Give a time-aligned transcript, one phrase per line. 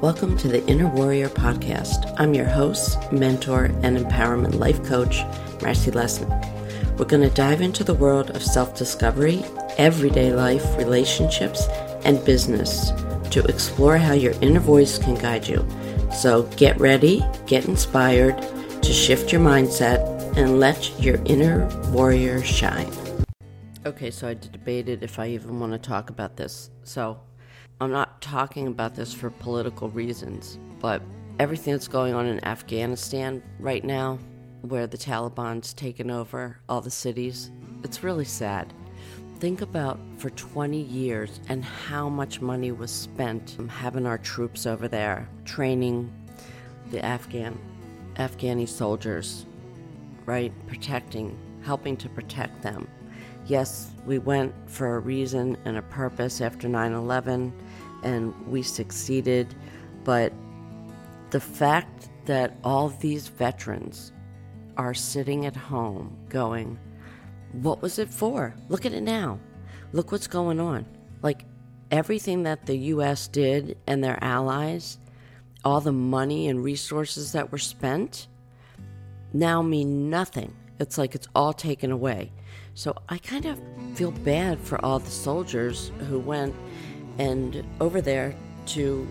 [0.00, 2.14] Welcome to the Inner Warrior Podcast.
[2.16, 5.20] I'm your host, mentor, and empowerment life coach,
[5.60, 6.98] Marcy Lesman.
[6.98, 9.44] We're going to dive into the world of self discovery,
[9.76, 11.66] everyday life, relationships,
[12.06, 12.92] and business
[13.30, 15.68] to explore how your inner voice can guide you.
[16.14, 18.40] So get ready, get inspired
[18.80, 20.00] to shift your mindset,
[20.34, 22.90] and let your inner warrior shine.
[23.84, 26.70] Okay, so I debated if I even want to talk about this.
[26.84, 27.20] So
[27.82, 31.00] I'm not talking about this for political reasons, but
[31.38, 34.18] everything that's going on in Afghanistan right now,
[34.60, 37.50] where the Taliban's taken over all the cities,
[37.82, 38.74] it's really sad.
[39.38, 44.86] Think about for 20 years and how much money was spent having our troops over
[44.86, 46.12] there training
[46.90, 47.58] the Afghan
[48.16, 49.46] Afghani soldiers,
[50.26, 50.52] right?
[50.66, 52.86] Protecting, helping to protect them.
[53.50, 57.52] Yes, we went for a reason and a purpose after 9 11
[58.04, 59.56] and we succeeded.
[60.04, 60.32] But
[61.30, 64.12] the fact that all these veterans
[64.76, 66.78] are sitting at home going,
[67.50, 68.54] What was it for?
[68.68, 69.40] Look at it now.
[69.92, 70.86] Look what's going on.
[71.20, 71.44] Like
[71.90, 73.26] everything that the U.S.
[73.26, 74.96] did and their allies,
[75.64, 78.28] all the money and resources that were spent,
[79.32, 80.54] now mean nothing.
[80.80, 82.32] It's like it's all taken away.
[82.74, 83.60] So I kind of
[83.94, 86.54] feel bad for all the soldiers who went
[87.18, 88.34] and over there
[88.68, 89.06] to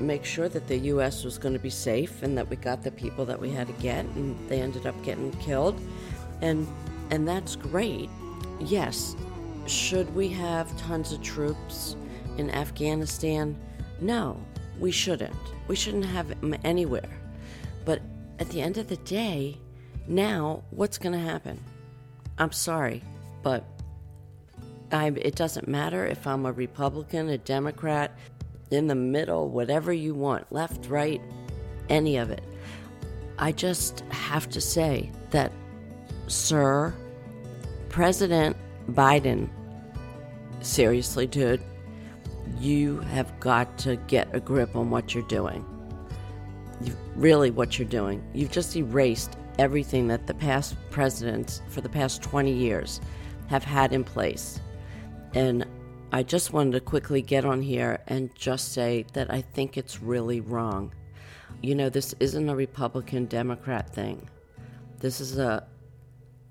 [0.00, 1.22] make sure that the U.S.
[1.22, 3.74] was going to be safe and that we got the people that we had to
[3.74, 5.78] get, and they ended up getting killed,
[6.40, 6.66] and
[7.10, 8.08] and that's great.
[8.58, 9.14] Yes,
[9.66, 11.96] should we have tons of troops
[12.38, 13.58] in Afghanistan?
[14.00, 14.40] No,
[14.78, 15.34] we shouldn't.
[15.68, 17.10] We shouldn't have them anywhere.
[17.84, 18.00] But
[18.38, 19.58] at the end of the day,
[20.08, 21.58] now what's going to happen?
[22.38, 23.02] I'm sorry,
[23.42, 23.64] but
[24.92, 28.16] I, it doesn't matter if I'm a Republican, a Democrat,
[28.70, 31.20] in the middle, whatever you want, left, right,
[31.88, 32.42] any of it.
[33.38, 35.52] I just have to say that,
[36.28, 36.94] sir,
[37.88, 38.56] President
[38.90, 39.48] Biden,
[40.60, 41.60] seriously, dude,
[42.58, 45.64] you have got to get a grip on what you're doing.
[46.82, 48.22] You, really, what you're doing.
[48.34, 53.00] You've just erased everything that the past presidents for the past 20 years
[53.48, 54.58] have had in place.
[55.34, 55.66] And
[56.12, 60.00] I just wanted to quickly get on here and just say that I think it's
[60.00, 60.94] really wrong.
[61.60, 64.28] You know, this isn't a Republican Democrat thing.
[64.98, 65.66] This is a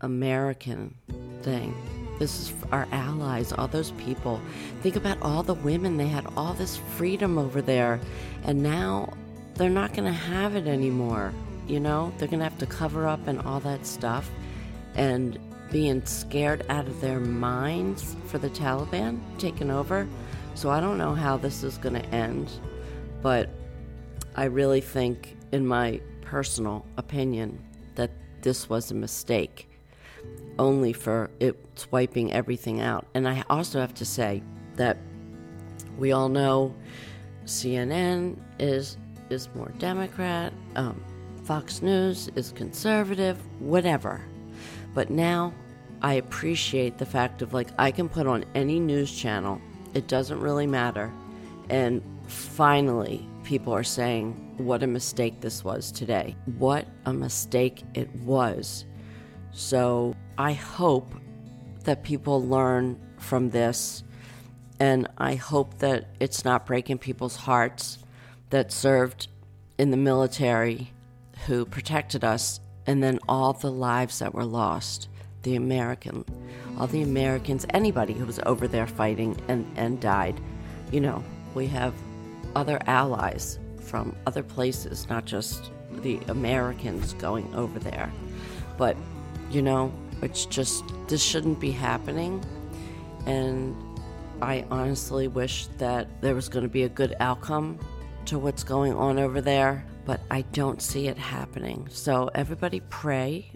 [0.00, 0.94] American
[1.42, 1.74] thing.
[2.18, 4.40] This is our allies, all those people.
[4.82, 5.96] Think about all the women.
[5.96, 8.00] They had all this freedom over there,
[8.42, 9.12] and now
[9.54, 11.32] they're not going to have it anymore.
[11.66, 14.30] You know, they're going to have to cover up and all that stuff.
[14.94, 15.38] And
[15.70, 20.06] being scared out of their minds for the Taliban taking over.
[20.54, 22.50] So I don't know how this is going to end,
[23.22, 23.50] but
[24.36, 27.62] I really think, in my personal opinion,
[27.94, 28.10] that
[28.42, 29.68] this was a mistake
[30.58, 33.06] only for it's wiping everything out.
[33.14, 34.42] And I also have to say
[34.76, 34.96] that
[35.98, 36.74] we all know
[37.44, 38.96] CNN is
[39.28, 41.02] is more Democrat, um,
[41.46, 44.20] Fox News is conservative, whatever.
[44.94, 45.54] But now
[46.02, 49.60] I appreciate the fact of like I can put on any news channel,
[49.94, 51.12] it doesn't really matter.
[51.70, 56.34] And finally, people are saying what a mistake this was today.
[56.58, 58.84] What a mistake it was.
[59.52, 61.14] So I hope
[61.84, 64.02] that people learn from this.
[64.80, 67.98] And I hope that it's not breaking people's hearts
[68.50, 69.28] that served
[69.78, 70.90] in the military
[71.46, 75.08] who protected us and then all the lives that were lost
[75.46, 76.24] the American,
[76.76, 80.40] all the Americans, anybody who was over there fighting and, and died.
[80.90, 81.22] You know,
[81.54, 81.94] we have
[82.56, 85.70] other allies from other places, not just
[86.02, 88.12] the Americans going over there.
[88.76, 88.96] But,
[89.48, 92.44] you know, it's just, this shouldn't be happening.
[93.24, 93.76] And
[94.42, 97.78] I honestly wish that there was going to be a good outcome
[98.24, 101.88] to what's going on over there but I don't see it happening.
[101.90, 103.52] So everybody pray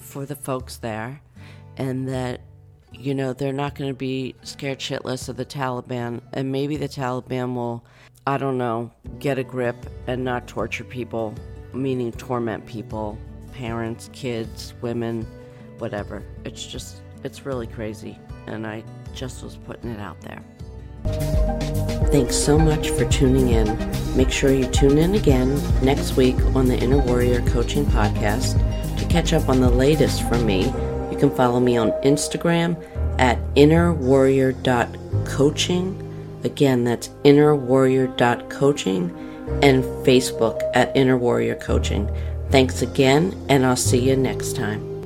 [0.00, 1.20] for the folks there
[1.76, 2.40] and that
[2.92, 6.88] you know they're not going to be scared shitless of the Taliban and maybe the
[6.88, 7.84] Taliban will
[8.26, 9.74] I don't know, get a grip
[10.06, 11.34] and not torture people,
[11.74, 13.18] meaning torment people,
[13.52, 15.26] parents, kids, women,
[15.78, 16.22] whatever.
[16.44, 18.84] It's just it's really crazy and I
[19.14, 21.91] just was putting it out there.
[22.12, 23.66] Thanks so much for tuning in.
[24.14, 28.58] Make sure you tune in again next week on the Inner Warrior Coaching Podcast
[28.98, 30.66] to catch up on the latest from me.
[31.10, 32.76] You can follow me on Instagram
[33.18, 36.38] at innerwarrior.coaching.
[36.44, 39.18] Again, that's innerwarrior.coaching.
[39.62, 42.08] and Facebook at Inner Warrior Coaching.
[42.50, 44.91] Thanks again, and I'll see you next time.